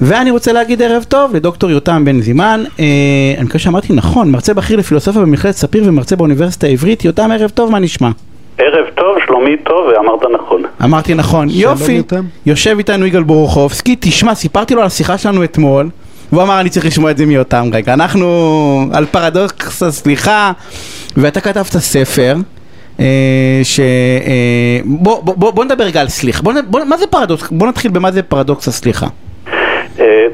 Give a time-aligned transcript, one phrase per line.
[0.00, 2.64] ואני רוצה להגיד ערב טוב לדוקטור יותם בן זימן,
[3.36, 7.70] אני מקווה שאמרתי נכון, מרצה בכיר לפילוסופיה במכללת ספיר ומרצה באוניברסיטה העברית, יותם ערב טוב,
[7.70, 8.10] מה נשמע?
[8.58, 10.62] ערב טוב, שלומי טוב, ואמרת נכון.
[10.84, 12.02] אמרתי נכון, יופי,
[12.46, 15.88] יושב איתנו יגאל בורוכובסקי, תשמע, סיפרתי לו על השיחה שלנו אתמול,
[16.32, 20.52] והוא אמר אני צריך לשמוע את זה מיותם רגע, אנחנו על פרדוקס הסליחה,
[21.16, 22.36] ואתה כתבת ספר,
[23.62, 23.80] ש...
[25.34, 26.42] בוא נדבר רגע על סליחה,
[26.86, 29.06] מה זה פרדוקס, בוא נתחיל במה זה פרדוקס הסליחה.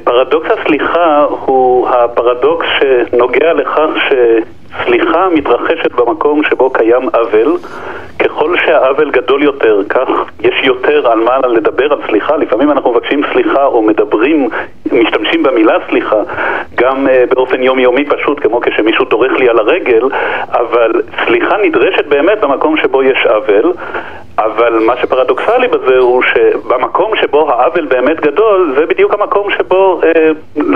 [0.05, 7.57] פרדוקס הסליחה הוא הפרדוקס שנוגע לכך שסליחה מתרחשת במקום שבו קיים עוול.
[8.19, 10.09] ככל שהעוול גדול יותר, כך
[10.41, 12.37] יש יותר על מה לדבר על סליחה.
[12.37, 14.49] לפעמים אנחנו מבקשים סליחה או מדברים,
[14.93, 16.17] משתמשים במילה סליחה
[16.75, 20.03] גם באופן יומיומי פשוט כמו כשמישהו דורך לי על הרגל
[20.53, 20.93] אבל
[21.27, 23.73] סליחה נדרשת באמת במקום שבו יש עוול.
[24.39, 26.23] אבל מה שפרדוקסלי בזה הוא
[26.73, 30.11] שבמקום שבו העוול באמת גדול זה בדיוק המקום שבו אה,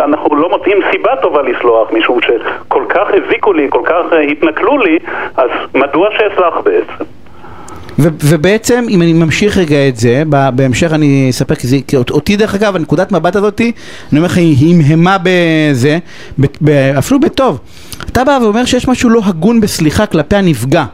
[0.04, 4.78] אנחנו לא מוצאים סיבה טובה לסלוח משום שכל כך הזיקו לי, כל כך אה, התנכלו
[4.78, 4.98] לי
[5.36, 7.04] אז מדוע שאסלח בעצם?
[7.98, 10.22] ובעצם אם אני ממשיך רגע את זה,
[10.54, 13.72] בהמשך אני אספר, כי אותי דרך אגב, הנקודת מבט הזאתי,
[14.12, 15.98] אני אומר לך, היא המהמה בזה,
[16.98, 17.60] אפילו בטוב.
[18.12, 20.84] אתה בא ואומר שיש משהו לא הגון בסליחה כלפי הנפגע.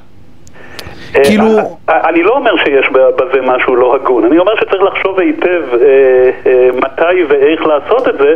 [1.12, 1.44] כאילו...
[1.88, 5.62] אני לא אומר שיש בזה משהו לא הגון, אני אומר שצריך לחשוב היטב
[6.74, 8.34] מתי ואיך לעשות את זה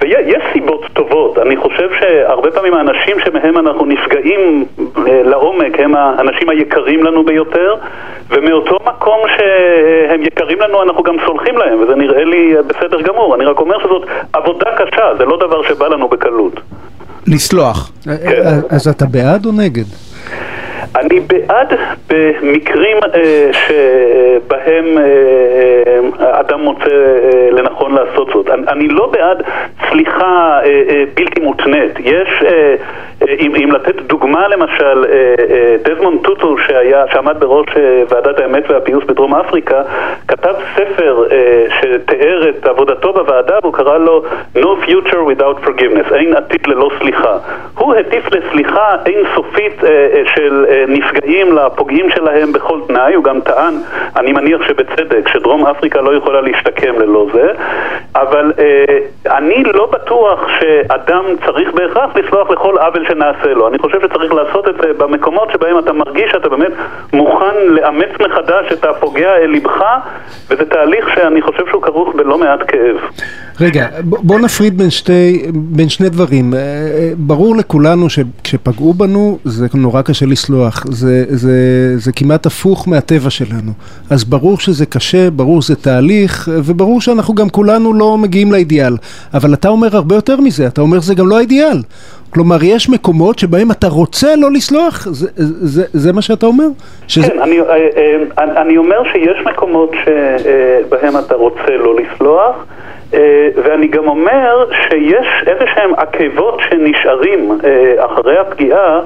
[0.00, 4.64] ויש סיבות טובות, אני חושב שהרבה פעמים האנשים שמהם אנחנו נפגעים
[5.06, 7.74] לעומק הם האנשים היקרים לנו ביותר
[8.30, 13.44] ומאותו מקום שהם יקרים לנו אנחנו גם סולחים להם וזה נראה לי בסדר גמור, אני
[13.44, 16.60] רק אומר שזאת עבודה קשה, זה לא דבר שבא לנו בקלות
[17.26, 17.92] לסלוח.
[18.70, 19.84] אז אתה בעד או נגד?
[20.96, 21.74] אני בעד
[22.10, 28.48] במקרים אה, שבהם אה, אדם מוצא אה, לנכון לעשות זאת.
[28.50, 29.42] אני, אני לא בעד
[29.90, 31.92] סליחה אה, אה, בלתי מותנית.
[32.00, 32.74] יש, אה, אה,
[33.38, 38.70] אם, אם לתת דוגמה למשל, אה, אה, דזמונד טוטו שהיה, שעמד בראש אה, ועדת האמת
[38.70, 39.82] והפיוס בדרום אפריקה,
[40.28, 41.24] כתב ספר
[41.80, 44.22] שתיאר את עבודתו בוועדה והוא קרא לו
[44.56, 47.38] No Future Without Forgiveness, אין עתיד ללא סליחה.
[47.78, 49.80] הוא הטיף לסליחה אינסופית
[50.34, 53.74] של נפגעים לפוגעים שלהם בכל תנאי, הוא גם טען,
[54.16, 57.52] אני מניח שבצדק, שדרום אפריקה לא יכולה להשתקם ללא זה,
[58.14, 58.52] אבל
[59.38, 63.68] אני לא בטוח שאדם צריך בהכרח לסלוח לכל עוול שנעשה לו.
[63.68, 66.72] אני חושב שצריך לעשות את זה במקומות שבהם אתה מרגיש שאתה באמת
[67.12, 69.80] מוכן לאמץ מחדש את הפוגע אל לבך,
[70.50, 72.96] וזה תהליך שאני חושב שהוא כרוך בלא מעט כאב.
[73.60, 76.54] רגע, בוא נפריד בין שתי, בין שני דברים.
[77.16, 81.52] ברור לכולנו שכשפגעו בנו זה נורא קשה לסלוח, זה, זה,
[81.96, 83.72] זה כמעט הפוך מהטבע שלנו.
[84.10, 88.92] אז ברור שזה קשה, ברור שזה תהליך, וברור שאנחנו גם כולנו לא מגיעים לאידיאל.
[89.34, 91.76] אבל אתה אומר הרבה יותר מזה, אתה אומר זה גם לא האידיאל.
[92.30, 95.06] כלומר, יש מקומות שבהם אתה רוצה לא לסלוח?
[95.10, 96.64] זה, זה, זה מה שאתה אומר?
[97.08, 97.26] שזה...
[97.28, 97.58] כן, אני,
[98.38, 102.56] אני אומר שיש מקומות שבהם אתה רוצה לא לסלוח.
[103.64, 107.58] ואני גם אומר שיש איזה שהם עקבות שנשארים
[107.98, 109.00] אחרי הפגיעה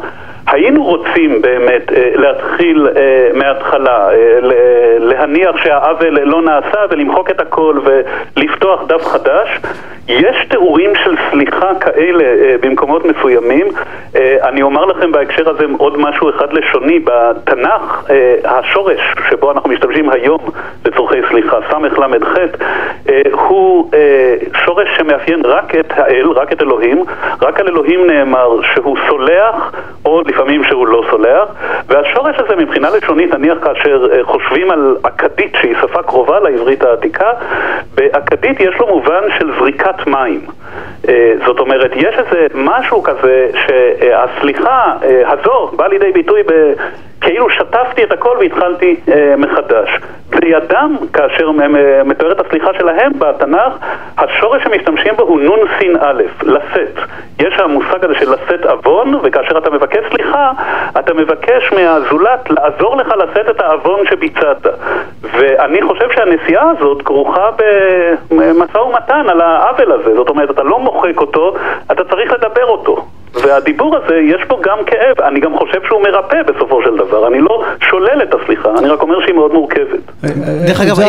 [0.47, 1.83] היינו רוצים באמת
[2.15, 2.89] להתחיל
[3.35, 4.09] מההתחלה,
[4.99, 9.61] להניח שהעוול לא נעשה ולמחוק את הכל ולפתוח דף חדש.
[10.09, 12.25] יש תיאורים של סליחה כאלה
[12.61, 13.67] במקומות מסוימים.
[14.43, 16.99] אני אומר לכם בהקשר הזה עוד משהו אחד לשוני.
[16.99, 18.11] בתנ"ך
[18.45, 20.39] השורש שבו אנחנו משתמשים היום
[20.85, 21.99] לצורכי סליחה, סל"ח
[25.27, 27.05] שורש שמאפיין רק את האל, רק את אלוהים
[27.43, 29.73] רק על אלוהים נאמר שהוא סולח
[30.05, 31.49] או לפעמים שהוא לא סולח
[31.87, 37.31] והשורש הזה מבחינה לשונית נניח כאשר חושבים על אכדית שהיא שפה קרובה לעברית העתיקה
[37.95, 40.41] באכדית יש לו מובן של זריקת מים
[41.47, 44.93] זאת אומרת יש איזה משהו כזה שהסליחה
[45.27, 46.73] הזו בא לידי ביטוי ב...
[47.21, 49.89] כאילו שטפתי את הכל והתחלתי אה, מחדש.
[50.47, 51.51] בידם, כאשר
[52.05, 53.73] מתואר את הסליחה שלהם בתנ"ך,
[54.19, 56.99] השורש שמשתמשים בו הוא נון סין א', לשאת.
[57.39, 60.53] יש המושג הזה של לשאת עוון, וכאשר אתה מבקש סליחה,
[60.99, 64.67] אתה מבקש מהזולת לעזור לך לשאת את העוון שביצעת.
[65.23, 67.51] ואני חושב שהנסיעה הזאת כרוכה
[68.31, 70.15] במשא ומתן על העוול הזה.
[70.15, 71.55] זאת אומרת, אתה לא מוחק אותו,
[71.93, 73.06] אתה צריך לדבר אותו.
[73.47, 77.41] והדיבור הזה, יש בו גם כאב, אני גם חושב שהוא מרפא בסופו של דבר, אני
[77.41, 80.27] לא שולל את הסליחה, אני רק אומר שהיא מאוד מורכבת.
[80.67, 81.01] דרך אגב,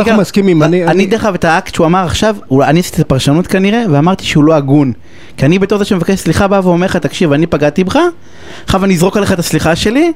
[0.88, 4.44] אני דרך אגב את האקט שהוא אמר עכשיו, אני עשיתי את הפרשנות כנראה, ואמרתי שהוא
[4.44, 4.92] לא הגון.
[5.38, 8.00] כי אני בתור זה שמבקש סליחה בא ואומר לך, תקשיב, אני פגעתי בך,
[8.64, 10.12] עכשיו אני אזרוק עליך את הסליחה שלי,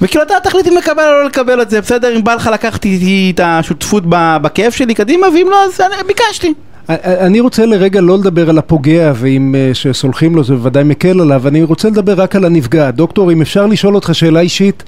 [0.00, 2.16] וכאילו אתה תחליט אם לקבל או לא לקבל את זה, בסדר?
[2.16, 4.02] אם בא לך לקחתי את השותפות
[4.42, 6.54] בכאב שלי קדימה, ואם לא, אז ביקשתי.
[6.88, 11.62] אני רוצה לרגע לא לדבר על הפוגע ואם שסולחים לו זה בוודאי מקל עליו, אני
[11.62, 12.90] רוצה לדבר רק על הנפגע.
[12.90, 14.82] דוקטור, אם אפשר לשאול אותך שאלה אישית,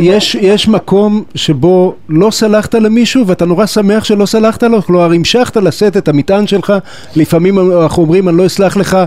[0.00, 4.82] יש, יש מקום שבו לא סלחת למישהו ואתה נורא שמח שלא סלחת לו?
[4.82, 6.72] כלומר, המשכת לשאת את המטען שלך,
[7.16, 8.98] לפעמים אנחנו אומרים אני לא אסלח לך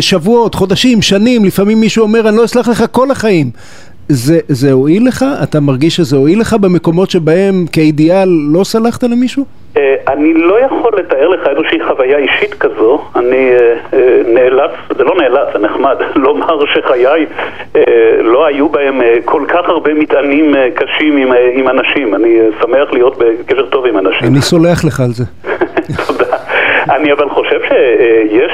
[0.00, 3.50] שבועות, חודשים, שנים, לפעמים מישהו אומר אני לא אסלח לך כל החיים.
[4.08, 5.24] זה, זה הועיל לך?
[5.42, 9.44] אתה מרגיש שזה הועיל לך במקומות שבהם כאידיאל לא סלחת למישהו?
[10.08, 13.50] אני לא יכול לתאר לך איזושהי חוויה אישית כזו, אני
[14.26, 17.26] נאלץ, זה לא נאלץ, זה נחמד, לומר שחיי
[18.20, 23.66] לא היו בהם כל כך הרבה מטענים קשים עם, עם אנשים, אני שמח להיות בקשר
[23.66, 24.28] טוב עם אנשים.
[24.28, 25.24] אני סולח לך על זה.
[26.06, 26.36] תודה.
[26.90, 28.52] אני אבל חושב שיש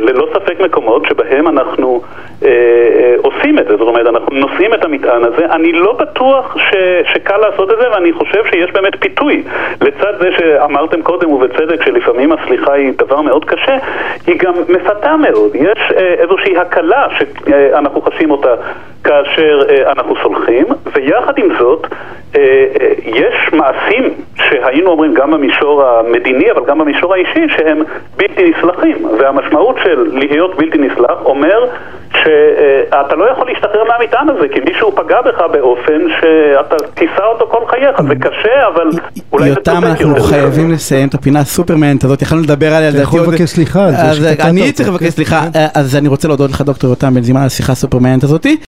[0.00, 2.02] ללא ספק מקומות שבהם אנחנו
[3.22, 6.74] עושים את זה, זאת אומרת אנחנו נושאים את המטען הזה, אני לא בטוח ש,
[7.12, 9.42] שקל לעשות את זה ואני חושב שיש באמת פיתוי.
[9.80, 13.76] לצד זה שאמרתם קודם ובצדק שלפעמים הסליחה היא דבר מאוד קשה,
[14.26, 18.54] היא גם מפתה מאוד, יש איזושהי הקלה שאנחנו חשים אותה
[19.04, 21.86] כאשר אנחנו סולחים ויחד עם זאת
[23.04, 24.14] יש מעשים
[24.64, 27.82] שהיינו אומרים גם במישור המדיני אבל גם במישור האישי שהם
[28.16, 28.96] בלתי נסלחים.
[29.18, 31.66] והמשמעות של להיות בלתי נסלח אומר
[32.10, 37.66] שאתה לא יכול להשתחרר מהמטען הזה כי מישהו פגע בך באופן שאתה תישא אותו כל
[37.66, 38.90] חייך זה קשה אבל
[39.32, 39.68] אולי זה צודק.
[39.68, 42.22] אנחנו חייבים לסיים את הפינה הסופרמנט הזאת.
[42.22, 45.40] יכולנו לדבר עליה אתה יכול לבקש סליחה על זה אני צריך לבקש סליחה.
[45.74, 48.56] אז אני רוצה להודות לך דוקטור יותם בן זימן על השיחה הסופרמנט הזאתי